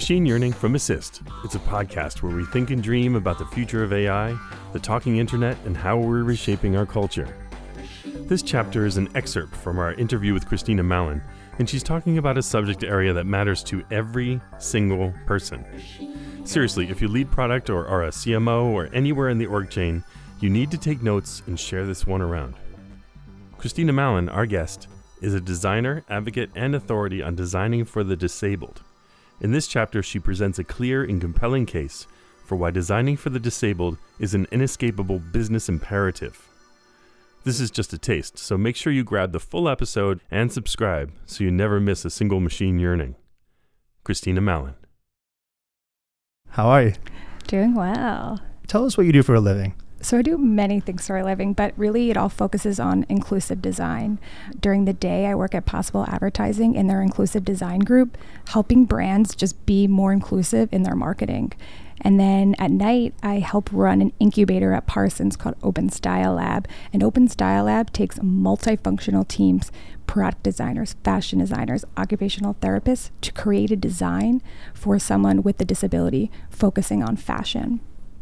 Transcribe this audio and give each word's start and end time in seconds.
Machine 0.00 0.24
Yearning 0.24 0.54
from 0.54 0.76
Assist. 0.76 1.20
It's 1.44 1.56
a 1.56 1.58
podcast 1.58 2.22
where 2.22 2.34
we 2.34 2.46
think 2.46 2.70
and 2.70 2.82
dream 2.82 3.16
about 3.16 3.36
the 3.36 3.44
future 3.44 3.84
of 3.84 3.92
AI, 3.92 4.34
the 4.72 4.78
talking 4.78 5.18
internet, 5.18 5.58
and 5.66 5.76
how 5.76 5.98
we're 5.98 6.22
reshaping 6.22 6.74
our 6.74 6.86
culture. 6.86 7.36
This 8.06 8.40
chapter 8.40 8.86
is 8.86 8.96
an 8.96 9.14
excerpt 9.14 9.54
from 9.54 9.78
our 9.78 9.92
interview 9.92 10.32
with 10.32 10.46
Christina 10.46 10.82
Mallon, 10.82 11.20
and 11.58 11.68
she's 11.68 11.82
talking 11.82 12.16
about 12.16 12.38
a 12.38 12.42
subject 12.42 12.82
area 12.82 13.12
that 13.12 13.26
matters 13.26 13.62
to 13.64 13.84
every 13.90 14.40
single 14.58 15.12
person. 15.26 15.66
Seriously, 16.44 16.88
if 16.88 17.02
you 17.02 17.08
lead 17.08 17.30
product 17.30 17.68
or 17.68 17.86
are 17.86 18.04
a 18.04 18.08
CMO 18.08 18.72
or 18.72 18.88
anywhere 18.94 19.28
in 19.28 19.36
the 19.36 19.44
org 19.44 19.68
chain, 19.68 20.02
you 20.40 20.48
need 20.48 20.70
to 20.70 20.78
take 20.78 21.02
notes 21.02 21.42
and 21.46 21.60
share 21.60 21.84
this 21.84 22.06
one 22.06 22.22
around. 22.22 22.54
Christina 23.58 23.92
Mallon, 23.92 24.30
our 24.30 24.46
guest, 24.46 24.88
is 25.20 25.34
a 25.34 25.42
designer, 25.42 26.04
advocate, 26.08 26.48
and 26.54 26.74
authority 26.74 27.22
on 27.22 27.34
designing 27.34 27.84
for 27.84 28.02
the 28.02 28.16
disabled. 28.16 28.80
In 29.40 29.52
this 29.52 29.66
chapter, 29.66 30.02
she 30.02 30.18
presents 30.18 30.58
a 30.58 30.64
clear 30.64 31.02
and 31.02 31.20
compelling 31.20 31.64
case 31.64 32.06
for 32.44 32.56
why 32.56 32.70
designing 32.70 33.16
for 33.16 33.30
the 33.30 33.40
disabled 33.40 33.96
is 34.18 34.34
an 34.34 34.46
inescapable 34.52 35.18
business 35.18 35.68
imperative. 35.68 36.46
This 37.44 37.58
is 37.58 37.70
just 37.70 37.94
a 37.94 37.98
taste, 37.98 38.36
so 38.38 38.58
make 38.58 38.76
sure 38.76 38.92
you 38.92 39.02
grab 39.02 39.32
the 39.32 39.40
full 39.40 39.66
episode 39.66 40.20
and 40.30 40.52
subscribe 40.52 41.10
so 41.24 41.42
you 41.42 41.50
never 41.50 41.80
miss 41.80 42.04
a 42.04 42.10
single 42.10 42.40
machine 42.40 42.78
yearning. 42.78 43.16
Christina 44.04 44.42
Mallon. 44.42 44.74
How 46.50 46.66
are 46.66 46.82
you? 46.82 46.94
Doing 47.46 47.74
well. 47.74 48.40
Tell 48.66 48.84
us 48.84 48.98
what 48.98 49.06
you 49.06 49.12
do 49.12 49.22
for 49.22 49.34
a 49.34 49.40
living. 49.40 49.74
So 50.02 50.16
I 50.16 50.22
do 50.22 50.38
many 50.38 50.80
things 50.80 51.06
for 51.06 51.18
a 51.18 51.24
living, 51.24 51.52
but 51.52 51.74
really 51.76 52.10
it 52.10 52.16
all 52.16 52.30
focuses 52.30 52.80
on 52.80 53.04
inclusive 53.10 53.60
design. 53.60 54.18
During 54.58 54.86
the 54.86 54.94
day, 54.94 55.26
I 55.26 55.34
work 55.34 55.54
at 55.54 55.66
Possible 55.66 56.06
Advertising 56.08 56.74
in 56.74 56.86
their 56.86 57.02
inclusive 57.02 57.44
design 57.44 57.80
group, 57.80 58.16
helping 58.48 58.86
brands 58.86 59.34
just 59.34 59.66
be 59.66 59.86
more 59.86 60.10
inclusive 60.10 60.72
in 60.72 60.84
their 60.84 60.96
marketing. 60.96 61.52
And 62.00 62.18
then 62.18 62.54
at 62.58 62.70
night, 62.70 63.12
I 63.22 63.40
help 63.40 63.68
run 63.70 64.00
an 64.00 64.14
incubator 64.18 64.72
at 64.72 64.86
Parsons 64.86 65.36
called 65.36 65.56
Open 65.62 65.90
Style 65.90 66.32
Lab. 66.32 66.66
And 66.94 67.02
Open 67.02 67.28
Style 67.28 67.64
Lab 67.64 67.92
takes 67.92 68.18
multifunctional 68.20 69.28
teams, 69.28 69.70
product 70.06 70.42
designers, 70.42 70.96
fashion 71.04 71.40
designers, 71.40 71.84
occupational 71.98 72.54
therapists 72.54 73.10
to 73.20 73.32
create 73.32 73.70
a 73.70 73.76
design 73.76 74.40
for 74.72 74.98
someone 74.98 75.42
with 75.42 75.60
a 75.60 75.64
disability 75.66 76.30
focusing 76.48 77.02
on 77.02 77.16
fashion. 77.16 77.80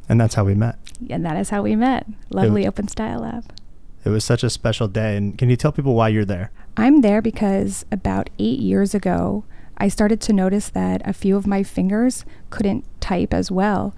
And 0.09 0.21
that's 0.21 0.35
how 0.35 0.45
we 0.45 0.55
met. 0.55 0.79
And 1.11 1.25
that 1.25 1.37
is 1.37 1.51
how 1.51 1.63
we 1.63 1.77
met. 1.77 2.07
Lovely 2.31 2.67
Open 2.67 2.89
Style 2.89 3.21
Lab. 3.21 3.53
It 4.05 4.11
was 4.11 4.25
such 4.25 4.43
a 4.43 4.51
special 4.51 4.89
day. 4.89 5.17
And 5.17 5.37
can 5.37 5.51
you 5.51 5.57
tell 5.57 5.73
people 5.73 5.95
why 5.95 6.09
you're 6.09 6.25
there? 6.25 6.51
I'm 6.77 7.01
there 7.03 7.21
because 7.21 7.85
about 7.93 8.31
eight 8.39 8.61
years 8.61 8.95
ago, 8.95 9.45
I 9.77 9.89
started 9.89 10.21
to 10.23 10.33
notice 10.33 10.71
that 10.71 11.03
a 11.05 11.13
few 11.13 11.37
of 11.37 11.47
my 11.47 11.63
fingers 11.63 12.25
couldn't 12.51 12.85
type 13.01 13.35
as 13.35 13.51
well. 13.51 13.95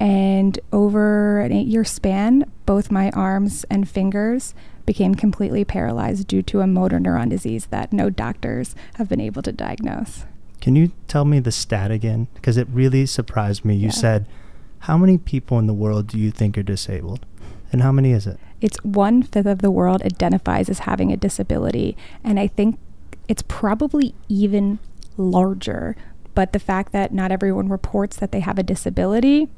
And 0.00 0.58
over 0.72 1.40
an 1.40 1.52
eight 1.52 1.68
year 1.68 1.84
span, 1.84 2.50
both 2.66 2.90
my 2.90 3.10
arms 3.10 3.64
and 3.70 3.88
fingers 3.88 4.54
became 4.84 5.14
completely 5.14 5.64
paralyzed 5.64 6.26
due 6.26 6.42
to 6.42 6.60
a 6.60 6.66
motor 6.66 6.98
neuron 6.98 7.30
disease 7.30 7.66
that 7.66 7.92
no 7.92 8.10
doctors 8.10 8.74
have 8.94 9.08
been 9.08 9.20
able 9.20 9.42
to 9.42 9.52
diagnose. 9.52 10.24
Can 10.60 10.74
you 10.76 10.92
tell 11.06 11.24
me 11.24 11.38
the 11.40 11.52
stat 11.52 11.90
again? 11.90 12.28
Because 12.34 12.56
it 12.56 12.66
really 12.70 13.06
surprised 13.06 13.64
me. 13.64 13.74
You 13.74 13.86
yeah. 13.86 13.90
said 13.90 14.26
how 14.82 14.98
many 14.98 15.16
people 15.16 15.60
in 15.60 15.68
the 15.68 15.74
world 15.74 16.08
do 16.08 16.18
you 16.18 16.32
think 16.32 16.58
are 16.58 16.62
disabled? 16.62 17.24
And 17.70 17.82
how 17.82 17.92
many 17.92 18.10
is 18.10 18.26
it? 18.26 18.40
It's 18.60 18.82
one 18.82 19.22
fifth 19.22 19.46
of 19.46 19.62
the 19.62 19.70
world 19.70 20.02
identifies 20.02 20.68
as 20.68 20.80
having 20.80 21.12
a 21.12 21.16
disability. 21.16 21.96
And 22.24 22.40
I 22.40 22.48
think 22.48 22.80
it's 23.28 23.42
probably 23.42 24.12
even 24.28 24.80
larger. 25.16 25.96
But 26.34 26.52
the 26.52 26.58
fact 26.58 26.90
that 26.92 27.14
not 27.14 27.30
everyone 27.30 27.68
reports 27.68 28.16
that 28.16 28.32
they 28.32 28.40
have 28.40 28.58
a 28.58 28.64
disability 28.64 29.48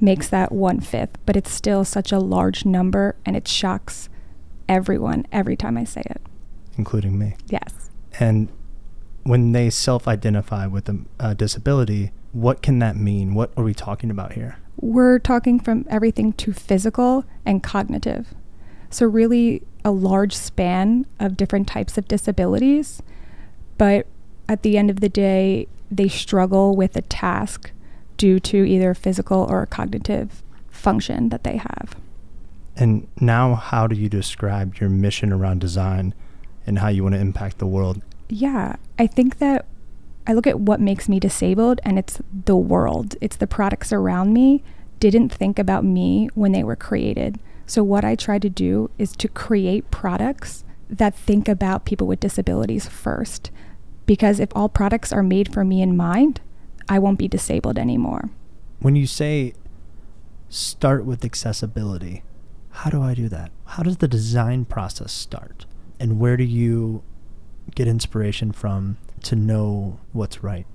makes 0.00 0.28
that 0.28 0.52
one 0.52 0.78
fifth. 0.78 1.18
But 1.26 1.36
it's 1.36 1.50
still 1.50 1.84
such 1.84 2.12
a 2.12 2.20
large 2.20 2.64
number 2.64 3.16
and 3.26 3.36
it 3.36 3.48
shocks 3.48 4.08
everyone 4.68 5.26
every 5.32 5.56
time 5.56 5.76
I 5.76 5.82
say 5.84 6.02
it. 6.06 6.22
Including 6.78 7.18
me. 7.18 7.34
Yes. 7.48 7.90
And 8.20 8.48
when 9.24 9.50
they 9.50 9.68
self 9.68 10.06
identify 10.06 10.68
with 10.68 10.88
a, 10.88 11.00
a 11.18 11.34
disability, 11.34 12.12
what 12.32 12.62
can 12.62 12.78
that 12.78 12.96
mean? 12.96 13.34
What 13.34 13.52
are 13.56 13.64
we 13.64 13.74
talking 13.74 14.10
about 14.10 14.32
here? 14.32 14.58
We're 14.80 15.18
talking 15.18 15.60
from 15.60 15.84
everything 15.88 16.32
to 16.34 16.52
physical 16.52 17.24
and 17.44 17.62
cognitive. 17.62 18.34
So, 18.90 19.06
really, 19.06 19.62
a 19.84 19.90
large 19.90 20.34
span 20.34 21.06
of 21.18 21.36
different 21.36 21.68
types 21.68 21.96
of 21.96 22.08
disabilities. 22.08 23.02
But 23.78 24.06
at 24.48 24.62
the 24.62 24.76
end 24.76 24.90
of 24.90 25.00
the 25.00 25.08
day, 25.08 25.68
they 25.90 26.08
struggle 26.08 26.74
with 26.76 26.96
a 26.96 27.02
task 27.02 27.72
due 28.16 28.40
to 28.40 28.64
either 28.64 28.94
physical 28.94 29.46
or 29.48 29.64
cognitive 29.66 30.42
function 30.68 31.28
that 31.30 31.44
they 31.44 31.56
have. 31.56 31.96
And 32.76 33.08
now, 33.20 33.54
how 33.54 33.86
do 33.86 33.96
you 33.96 34.08
describe 34.08 34.76
your 34.76 34.88
mission 34.88 35.32
around 35.32 35.60
design 35.60 36.14
and 36.66 36.78
how 36.78 36.88
you 36.88 37.02
want 37.02 37.14
to 37.14 37.20
impact 37.20 37.58
the 37.58 37.66
world? 37.66 38.02
Yeah, 38.28 38.76
I 38.98 39.06
think 39.06 39.38
that 39.38 39.66
I 40.30 40.32
look 40.32 40.46
at 40.46 40.60
what 40.60 40.80
makes 40.80 41.08
me 41.08 41.18
disabled 41.18 41.80
and 41.82 41.98
it's 41.98 42.20
the 42.32 42.54
world, 42.54 43.16
it's 43.20 43.34
the 43.34 43.48
products 43.48 43.92
around 43.92 44.32
me 44.32 44.62
didn't 45.00 45.30
think 45.30 45.58
about 45.58 45.84
me 45.84 46.28
when 46.34 46.52
they 46.52 46.62
were 46.62 46.76
created. 46.76 47.40
So, 47.66 47.82
what 47.82 48.04
I 48.04 48.14
try 48.14 48.38
to 48.38 48.48
do 48.48 48.92
is 48.96 49.10
to 49.16 49.26
create 49.26 49.90
products 49.90 50.62
that 50.88 51.16
think 51.16 51.48
about 51.48 51.84
people 51.84 52.06
with 52.06 52.20
disabilities 52.20 52.86
first. 52.86 53.50
Because 54.06 54.38
if 54.38 54.50
all 54.54 54.68
products 54.68 55.12
are 55.12 55.24
made 55.24 55.52
for 55.52 55.64
me 55.64 55.82
in 55.82 55.96
mind, 55.96 56.40
I 56.88 57.00
won't 57.00 57.18
be 57.18 57.26
disabled 57.26 57.76
anymore. 57.76 58.30
When 58.78 58.94
you 58.94 59.08
say 59.08 59.54
start 60.48 61.04
with 61.04 61.24
accessibility, 61.24 62.22
how 62.70 62.90
do 62.90 63.02
I 63.02 63.14
do 63.14 63.28
that? 63.30 63.50
How 63.64 63.82
does 63.82 63.96
the 63.96 64.06
design 64.06 64.64
process 64.64 65.10
start? 65.10 65.66
And 65.98 66.20
where 66.20 66.36
do 66.36 66.44
you 66.44 67.02
get 67.74 67.88
inspiration 67.88 68.52
from 68.52 68.96
to 69.22 69.36
know 69.36 69.98
what's 70.12 70.42
right? 70.42 70.66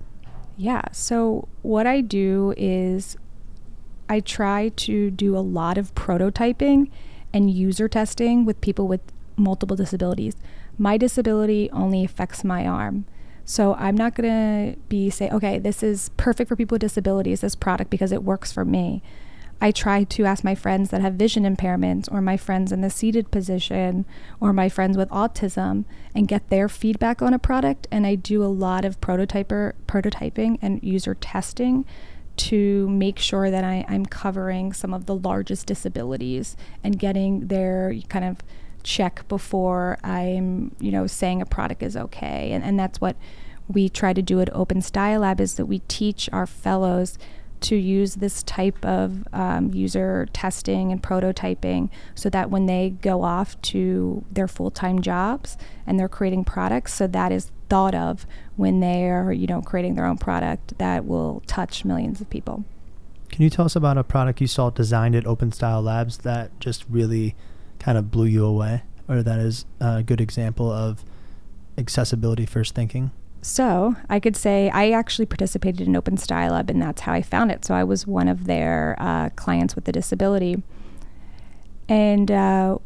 Yeah. 0.57 0.83
So, 0.91 1.47
what 1.61 1.85
I 1.85 2.01
do 2.01 2.53
is 2.55 3.17
I 4.07 4.19
try 4.19 4.69
to 4.69 5.11
do 5.11 5.37
a 5.37 5.39
lot 5.39 5.77
of 5.77 5.93
prototyping 5.95 6.89
and 7.33 7.51
user 7.51 7.87
testing 7.87 8.45
with 8.45 8.61
people 8.61 8.87
with 8.87 9.01
multiple 9.35 9.75
disabilities. 9.75 10.35
My 10.77 10.97
disability 10.97 11.69
only 11.71 12.03
affects 12.03 12.43
my 12.43 12.65
arm. 12.65 13.05
So 13.45 13.75
I'm 13.75 13.95
not 13.95 14.15
going 14.15 14.29
to 14.73 14.79
be 14.89 15.09
say, 15.09 15.29
okay, 15.29 15.59
this 15.59 15.83
is 15.83 16.09
perfect 16.17 16.47
for 16.49 16.55
people 16.55 16.75
with 16.75 16.81
disabilities, 16.81 17.41
this 17.41 17.55
product 17.55 17.91
because 17.91 18.11
it 18.11 18.23
works 18.23 18.51
for 18.51 18.65
me. 18.65 19.03
I 19.61 19.71
try 19.71 20.03
to 20.03 20.25
ask 20.25 20.43
my 20.43 20.55
friends 20.55 20.89
that 20.89 21.01
have 21.01 21.13
vision 21.13 21.43
impairments 21.43 22.11
or 22.11 22.21
my 22.21 22.37
friends 22.37 22.71
in 22.71 22.81
the 22.81 22.89
seated 22.89 23.31
position 23.31 24.05
or 24.39 24.51
my 24.53 24.69
friends 24.69 24.97
with 24.97 25.09
autism 25.09 25.85
and 26.13 26.27
get 26.27 26.49
their 26.49 26.67
feedback 26.67 27.21
on 27.21 27.33
a 27.33 27.39
product 27.39 27.87
and 27.91 28.05
I 28.05 28.15
do 28.15 28.43
a 28.43 28.47
lot 28.47 28.85
of 28.85 28.99
prototyper 29.01 29.73
prototyping 29.87 30.59
and 30.61 30.83
user 30.83 31.15
testing 31.15 31.85
to 32.37 32.89
make 32.89 33.17
sure 33.17 33.49
that 33.49 33.63
I, 33.63 33.85
I'm 33.87 34.05
covering 34.05 34.73
some 34.73 34.93
of 34.93 35.05
the 35.05 35.15
largest 35.15 35.67
disabilities 35.67 36.57
and 36.83 36.99
getting 36.99 37.47
their 37.47 37.95
kind 38.09 38.25
of 38.25 38.39
check 38.83 39.27
before 39.27 39.97
I'm, 40.03 40.75
you 40.79 40.91
know, 40.91 41.07
saying 41.07 41.41
a 41.41 41.45
product 41.45 41.81
is 41.81 41.97
okay. 41.97 42.51
And, 42.51 42.63
and 42.63 42.77
that's 42.77 42.99
what 43.01 43.15
we 43.67 43.89
try 43.89 44.13
to 44.13 44.21
do 44.21 44.41
at 44.41 44.53
Open 44.53 44.81
Style 44.81 45.21
Lab 45.21 45.41
is 45.41 45.55
that 45.55 45.65
we 45.65 45.79
teach 45.87 46.29
our 46.31 46.45
fellows 46.45 47.17
to 47.61 47.75
use 47.75 48.15
this 48.15 48.43
type 48.43 48.83
of 48.85 49.27
um, 49.33 49.73
user 49.73 50.27
testing 50.33 50.91
and 50.91 51.01
prototyping 51.01 51.89
so 52.13 52.29
that 52.29 52.49
when 52.49 52.65
they 52.65 52.91
go 53.01 53.23
off 53.23 53.59
to 53.61 54.23
their 54.31 54.47
full-time 54.47 55.01
jobs 55.01 55.57
and 55.87 55.99
they're 55.99 56.09
creating 56.09 56.43
products 56.43 56.93
so 56.93 57.07
that 57.07 57.31
is 57.31 57.51
thought 57.69 57.95
of 57.95 58.25
when 58.55 58.79
they're 58.79 59.31
you 59.31 59.47
know 59.47 59.61
creating 59.61 59.95
their 59.95 60.05
own 60.05 60.17
product 60.17 60.77
that 60.77 61.05
will 61.05 61.41
touch 61.47 61.83
millions 61.83 62.21
of 62.21 62.29
people. 62.29 62.63
Can 63.29 63.43
you 63.43 63.49
tell 63.49 63.65
us 63.65 63.75
about 63.75 63.97
a 63.97 64.03
product 64.03 64.39
you 64.39 64.47
saw 64.47 64.69
designed 64.69 65.15
at 65.15 65.25
open 65.25 65.51
style 65.51 65.81
labs 65.81 66.19
that 66.19 66.57
just 66.59 66.85
really 66.89 67.35
kind 67.79 67.97
of 67.97 68.11
blew 68.11 68.25
you 68.25 68.45
away 68.45 68.83
or 69.07 69.23
that 69.23 69.39
is 69.39 69.65
a 69.79 70.03
good 70.03 70.21
example 70.21 70.71
of 70.71 71.03
accessibility 71.77 72.45
first 72.45 72.73
thinking 72.73 73.11
so 73.45 73.95
I 74.09 74.19
could 74.19 74.35
say 74.35 74.71
I 74.71 74.89
actually 74.89 75.27
participated 75.27 75.87
in 75.87 75.95
Open 75.95 76.17
Style 76.17 76.53
Lab, 76.53 76.67
and 76.71 76.81
that's 76.81 77.01
how 77.01 77.13
I 77.13 77.21
found 77.21 77.51
it. 77.51 77.63
So 77.63 77.75
I 77.75 77.83
was 77.83 78.07
one 78.07 78.27
of 78.27 78.45
their 78.45 78.95
uh, 78.97 79.29
clients 79.35 79.75
with 79.75 79.87
a 79.87 79.91
disability. 79.91 80.63
And 81.87 82.31
uh, 82.31 82.79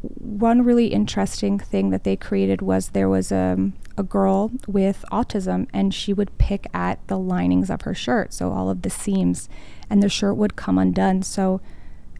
one 0.00 0.62
really 0.62 0.86
interesting 0.86 1.58
thing 1.58 1.90
that 1.90 2.04
they 2.04 2.14
created 2.14 2.62
was 2.62 2.90
there 2.90 3.08
was 3.08 3.32
a, 3.32 3.54
um, 3.54 3.72
a 3.96 4.04
girl 4.04 4.52
with 4.68 5.04
autism, 5.10 5.66
and 5.72 5.92
she 5.92 6.12
would 6.12 6.38
pick 6.38 6.68
at 6.72 7.04
the 7.08 7.18
linings 7.18 7.68
of 7.68 7.82
her 7.82 7.94
shirt, 7.94 8.32
so 8.32 8.52
all 8.52 8.70
of 8.70 8.82
the 8.82 8.90
seams, 8.90 9.48
and 9.90 10.00
the 10.00 10.08
shirt 10.08 10.36
would 10.36 10.54
come 10.54 10.78
undone. 10.78 11.22
So 11.22 11.60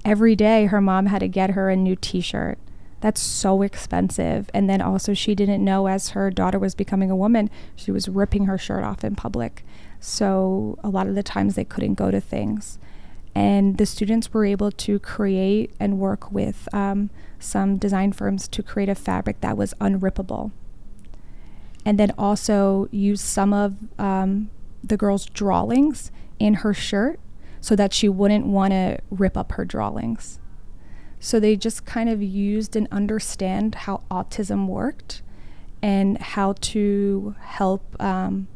every 0.04 0.34
day 0.34 0.66
her 0.66 0.80
mom 0.80 1.06
had 1.06 1.20
to 1.20 1.28
get 1.28 1.50
her 1.50 1.70
a 1.70 1.76
new 1.76 1.94
t 1.94 2.20
shirt 2.20 2.58
that's 3.00 3.20
so 3.20 3.62
expensive. 3.62 4.50
And 4.52 4.68
then 4.68 4.80
also, 4.80 5.14
she 5.14 5.34
didn't 5.34 5.64
know 5.64 5.86
as 5.86 6.10
her 6.10 6.30
daughter 6.30 6.58
was 6.58 6.74
becoming 6.74 7.10
a 7.10 7.16
woman, 7.16 7.50
she 7.76 7.90
was 7.90 8.08
ripping 8.08 8.46
her 8.46 8.58
shirt 8.58 8.84
off 8.84 9.04
in 9.04 9.14
public. 9.14 9.64
So 10.00 10.78
a 10.82 10.88
lot 10.88 11.06
of 11.06 11.14
the 11.14 11.22
times 11.22 11.54
they 11.54 11.64
couldn't 11.64 11.94
go 11.94 12.10
to 12.10 12.20
things. 12.20 12.78
And 13.34 13.78
the 13.78 13.86
students 13.86 14.32
were 14.32 14.44
able 14.44 14.72
to 14.72 14.98
create 14.98 15.72
and 15.78 15.98
work 15.98 16.32
with 16.32 16.68
um, 16.74 17.10
some 17.38 17.76
design 17.76 18.12
firms 18.12 18.48
to 18.48 18.62
create 18.62 18.88
a 18.88 18.94
fabric 18.94 19.40
that 19.42 19.56
was 19.56 19.74
unrippable. 19.80 20.50
And 21.84 21.98
then 21.98 22.12
also 22.18 22.88
use 22.90 23.20
some 23.20 23.52
of 23.52 23.76
um, 23.98 24.50
the 24.82 24.96
girl's 24.96 25.26
drawings 25.26 26.10
in 26.38 26.54
her 26.54 26.74
shirt 26.74 27.20
so 27.60 27.76
that 27.76 27.92
she 27.92 28.08
wouldn't 28.08 28.46
want 28.46 28.72
to 28.72 28.98
rip 29.10 29.36
up 29.36 29.52
her 29.52 29.64
drawings. 29.64 30.38
So 31.20 31.40
they 31.40 31.56
just 31.56 31.84
kind 31.84 32.08
of 32.08 32.22
used 32.22 32.76
and 32.76 32.86
understand 32.90 33.74
how 33.74 34.02
autism 34.10 34.66
worked 34.66 35.22
and 35.82 36.18
how 36.18 36.54
to 36.60 37.34
help 37.40 38.00
um, 38.00 38.48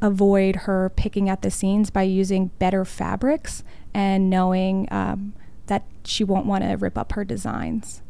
avoid 0.00 0.56
her 0.56 0.90
picking 0.96 1.28
at 1.28 1.42
the 1.42 1.50
seams 1.50 1.90
by 1.90 2.02
using 2.02 2.48
better 2.58 2.84
fabrics 2.84 3.62
and 3.94 4.28
knowing 4.28 4.88
um, 4.90 5.32
that 5.66 5.84
she 6.04 6.24
won't 6.24 6.46
want 6.46 6.64
to 6.64 6.74
rip 6.74 6.98
up 6.98 7.12
her 7.12 7.24
designs. 7.24 8.02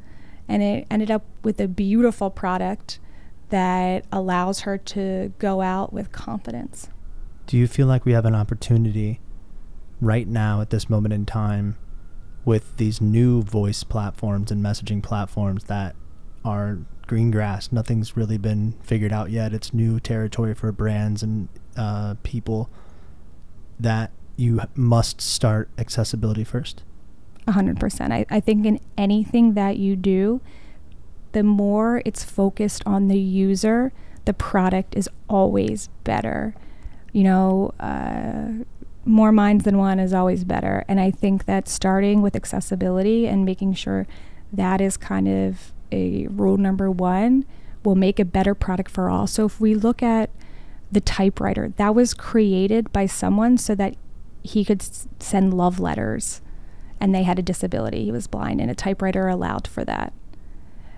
And 0.49 0.62
it 0.62 0.87
ended 0.91 1.11
up 1.11 1.25
with 1.43 1.61
a 1.61 1.69
beautiful 1.69 2.31
product 2.31 2.99
that 3.50 4.06
allows 4.11 4.61
her 4.61 4.79
to 4.79 5.32
go 5.38 5.61
out 5.61 5.93
with 5.93 6.11
confidence. 6.11 6.88
Do 7.47 7.59
you 7.59 7.67
feel 7.69 7.87
like 7.87 8.05
we 8.05 8.12
have 8.12 8.25
an 8.25 8.35
opportunity 8.35 9.20
right 10.00 10.26
now 10.26 10.61
at 10.61 10.70
this 10.70 10.88
moment 10.88 11.12
in 11.12 11.26
time 11.26 11.76
with 12.44 12.76
these 12.76 13.00
new 13.00 13.42
voice 13.42 13.84
platforms 13.84 14.50
and 14.50 14.64
messaging 14.64 15.02
platforms 15.02 15.64
that 15.64 15.94
are 16.44 16.78
green 17.06 17.30
grass. 17.30 17.70
Nothing's 17.70 18.16
really 18.16 18.38
been 18.38 18.74
figured 18.82 19.12
out 19.12 19.30
yet. 19.30 19.52
It's 19.52 19.72
new 19.72 20.00
territory 20.00 20.54
for 20.54 20.72
brands 20.72 21.22
and 21.22 21.48
uh, 21.76 22.14
people 22.22 22.70
that 23.78 24.10
you 24.36 24.60
must 24.74 25.20
start 25.20 25.68
accessibility 25.78 26.44
first. 26.44 26.82
100%. 27.48 28.12
I, 28.12 28.26
I 28.30 28.40
think 28.40 28.66
in 28.66 28.80
anything 28.96 29.54
that 29.54 29.76
you 29.76 29.96
do, 29.96 30.40
the 31.32 31.42
more 31.42 32.02
it's 32.04 32.24
focused 32.24 32.82
on 32.86 33.08
the 33.08 33.18
user, 33.18 33.92
the 34.24 34.32
product 34.32 34.96
is 34.96 35.08
always 35.28 35.88
better. 36.04 36.54
You 37.12 37.24
know, 37.24 37.74
uh, 37.80 38.64
more 39.04 39.32
minds 39.32 39.64
than 39.64 39.78
one 39.78 39.99
is 39.99 40.12
always 40.12 40.44
better. 40.44 40.84
And 40.88 41.00
I 41.00 41.10
think 41.10 41.44
that 41.46 41.69
starting 41.69 42.22
with 42.22 42.37
accessibility 42.37 43.26
and 43.26 43.44
making 43.44 43.75
sure 43.75 44.06
that 44.52 44.81
is 44.81 44.96
kind 44.96 45.28
of 45.28 45.72
a 45.90 46.26
rule 46.28 46.56
number 46.56 46.90
one 46.90 47.44
will 47.84 47.94
make 47.94 48.19
a 48.19 48.25
better 48.25 48.54
product 48.54 48.90
for 48.90 49.08
all. 49.08 49.26
So 49.26 49.44
if 49.44 49.60
we 49.60 49.75
look 49.75 50.02
at 50.02 50.31
the 50.90 51.00
typewriter, 51.00 51.72
that 51.76 51.94
was 51.94 52.14
created 52.14 52.93
by 52.93 53.06
someone 53.06 53.58
so 53.58 53.75
that 53.75 53.96
he 54.43 54.64
could 54.64 54.82
s- 54.82 55.08
send 55.19 55.54
love 55.54 55.81
letters 55.81 56.40
and 57.00 57.14
they 57.14 57.25
had 57.25 57.38
a 57.38 57.43
disability. 57.43 58.04
He 58.04 58.12
was 58.12 58.26
blind 58.26 58.60
and 58.60 58.70
a 58.70 58.75
typewriter 58.75 59.28
allowed 59.28 59.66
for 59.66 59.84
that. 59.84 60.12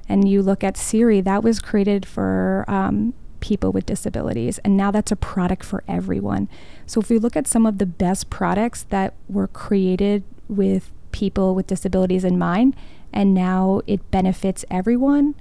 And 0.09 0.29
you 0.29 0.43
look 0.43 0.63
at 0.63 0.77
Siri, 0.77 1.23
that 1.23 1.43
was 1.43 1.61
created 1.61 2.05
for 2.05 2.65
um, 2.69 3.15
people 3.45 3.73
with 3.73 3.85
disabilities. 3.85 4.57
And 4.65 4.75
now 4.75 4.91
that's 4.91 5.13
a 5.13 5.17
product 5.17 5.67
for 5.67 5.85
everyone. 5.87 6.49
So 6.87 6.99
if 6.99 7.11
we 7.11 7.19
look 7.19 7.37
at 7.37 7.47
some 7.47 7.67
of 7.67 7.77
the 7.77 7.85
best 7.85 8.31
products 8.31 8.85
that 8.85 9.13
were 9.29 9.49
created 9.49 10.25
with 10.49 10.91
people 11.13 11.55
with 11.55 11.67
disabilities 11.67 12.25
in 12.25 12.39
mind, 12.39 12.75
and 13.13 13.35
now 13.35 13.83
it 13.87 14.11
benefits 14.11 14.65
everyone, 14.71 15.35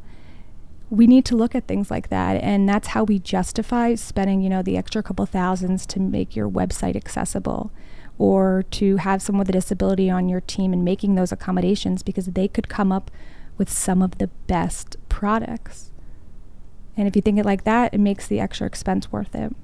we 0.89 1.07
need 1.07 1.23
to 1.25 1.37
look 1.37 1.55
at 1.55 1.65
things 1.65 1.89
like 1.89 2.09
that. 2.09 2.43
And 2.43 2.67
that's 2.67 2.89
how 2.89 3.05
we 3.05 3.19
justify 3.19 3.95
spending, 3.95 4.41
you 4.41 4.49
know, 4.49 4.61
the 4.61 4.75
extra 4.75 5.01
couple 5.01 5.25
thousands 5.25 5.85
to 5.85 6.01
make 6.01 6.35
your 6.35 6.49
website 6.49 6.97
accessible 6.97 7.71
or 8.17 8.65
to 8.71 8.97
have 8.97 9.21
someone 9.21 9.39
with 9.39 9.49
a 9.49 9.53
disability 9.53 10.09
on 10.09 10.27
your 10.27 10.41
team 10.41 10.73
and 10.73 10.83
making 10.83 11.15
those 11.15 11.31
accommodations 11.31 12.03
because 12.03 12.25
they 12.25 12.49
could 12.49 12.67
come 12.67 12.91
up 12.91 13.09
with 13.57 13.71
some 13.71 14.01
of 14.01 14.17
the 14.17 14.27
best 14.45 14.97
products. 15.07 15.92
And 16.95 17.07
if 17.07 17.15
you 17.15 17.21
think 17.21 17.39
it 17.39 17.45
like 17.45 17.63
that, 17.63 17.93
it 17.93 17.99
makes 17.99 18.27
the 18.27 18.39
extra 18.39 18.67
expense 18.67 19.11
worth 19.11 19.33
it. 19.35 19.55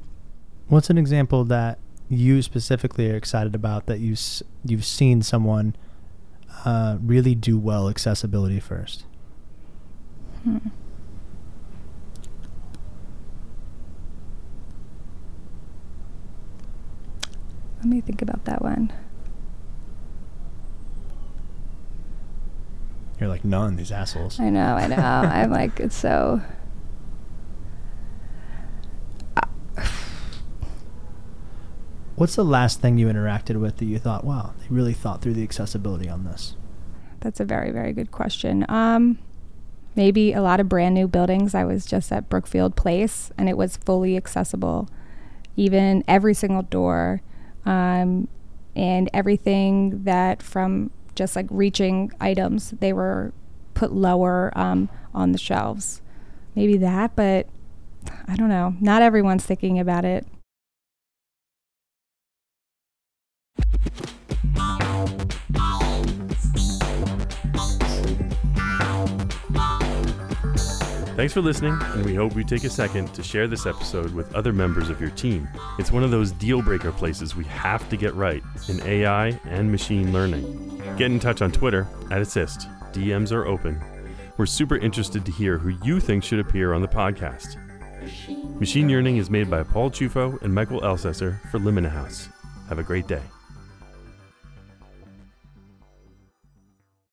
What's 0.67 0.89
an 0.89 0.97
example 0.97 1.43
that 1.45 1.77
you 2.09 2.41
specifically 2.41 3.09
are 3.11 3.15
excited 3.15 3.53
about 3.53 3.85
that 3.85 3.99
you 3.99 4.13
s- 4.13 4.41
you've 4.65 4.85
seen 4.85 5.21
someone 5.21 5.75
uh, 6.65 6.97
really 7.01 7.35
do 7.35 7.57
well 7.57 7.87
accessibility 7.89 8.59
first? 8.59 9.05
Hmm. 10.43 10.57
Let 17.77 17.85
me 17.85 18.01
think 18.01 18.21
about 18.21 18.43
that 18.45 18.61
one. 18.61 18.91
You're 23.19 23.29
like 23.29 23.43
none 23.45 23.75
these 23.75 23.91
assholes. 23.91 24.39
I 24.39 24.49
know, 24.49 24.75
I 24.75 24.87
know. 24.87 24.95
I'm 24.97 25.51
like, 25.51 25.79
it's 25.79 25.95
so. 25.95 26.41
What's 32.19 32.35
the 32.35 32.43
last 32.43 32.81
thing 32.81 32.97
you 32.97 33.07
interacted 33.07 33.61
with 33.61 33.77
that 33.77 33.85
you 33.85 33.97
thought, 33.97 34.25
wow, 34.25 34.53
they 34.59 34.65
really 34.69 34.91
thought 34.91 35.21
through 35.21 35.35
the 35.35 35.43
accessibility 35.43 36.09
on 36.09 36.25
this? 36.25 36.57
That's 37.21 37.39
a 37.39 37.45
very, 37.45 37.71
very 37.71 37.93
good 37.93 38.11
question. 38.11 38.65
Um, 38.67 39.19
maybe 39.95 40.33
a 40.33 40.41
lot 40.41 40.59
of 40.59 40.67
brand 40.67 40.95
new 40.95 41.07
buildings. 41.07 41.55
I 41.55 41.63
was 41.63 41.85
just 41.85 42.11
at 42.11 42.27
Brookfield 42.27 42.75
Place 42.75 43.31
and 43.37 43.47
it 43.47 43.55
was 43.55 43.77
fully 43.77 44.17
accessible, 44.17 44.89
even 45.55 46.03
every 46.09 46.33
single 46.33 46.63
door, 46.63 47.21
um, 47.65 48.27
and 48.75 49.09
everything 49.13 50.03
that 50.03 50.43
from 50.43 50.91
just 51.15 51.37
like 51.37 51.47
reaching 51.49 52.11
items, 52.19 52.71
they 52.81 52.91
were 52.91 53.31
put 53.75 53.93
lower 53.93 54.51
um, 54.55 54.89
on 55.13 55.31
the 55.31 55.37
shelves. 55.37 56.01
Maybe 56.53 56.75
that, 56.79 57.15
but 57.15 57.47
I 58.27 58.35
don't 58.35 58.49
know. 58.49 58.75
Not 58.81 59.03
everyone's 59.03 59.45
thinking 59.45 59.79
about 59.79 60.03
it. 60.03 60.27
Thanks 71.19 71.33
for 71.33 71.41
listening, 71.41 71.77
and 71.81 72.05
we 72.05 72.15
hope 72.15 72.33
you 72.37 72.45
take 72.45 72.63
a 72.63 72.69
second 72.69 73.13
to 73.13 73.21
share 73.21 73.45
this 73.45 73.65
episode 73.65 74.13
with 74.13 74.33
other 74.33 74.53
members 74.53 74.89
of 74.89 75.01
your 75.01 75.09
team. 75.09 75.49
It's 75.77 75.91
one 75.91 76.01
of 76.01 76.11
those 76.11 76.31
deal 76.31 76.61
breaker 76.61 76.93
places 76.93 77.35
we 77.35 77.43
have 77.43 77.89
to 77.89 77.97
get 77.97 78.13
right 78.15 78.41
in 78.69 78.81
AI 78.83 79.37
and 79.43 79.69
machine 79.69 80.13
learning. 80.13 80.81
Get 80.95 81.11
in 81.11 81.19
touch 81.19 81.41
on 81.41 81.51
Twitter 81.51 81.89
at 82.09 82.21
Assist. 82.21 82.69
DMs 82.93 83.33
are 83.33 83.45
open. 83.45 83.81
We're 84.37 84.45
super 84.45 84.77
interested 84.77 85.25
to 85.25 85.31
hear 85.33 85.57
who 85.57 85.77
you 85.85 85.99
think 85.99 86.23
should 86.23 86.39
appear 86.39 86.71
on 86.71 86.81
the 86.81 86.87
podcast. 86.87 87.57
Machine 88.57 88.87
Yearning 88.87 89.17
is 89.17 89.29
made 89.29 89.49
by 89.49 89.63
Paul 89.63 89.91
Chufo 89.91 90.41
and 90.41 90.55
Michael 90.55 90.79
Elsesser 90.79 91.37
for 91.51 91.59
Limina 91.59 91.91
House. 91.91 92.29
Have 92.69 92.79
a 92.79 92.83
great 92.83 93.07
day. 93.07 93.23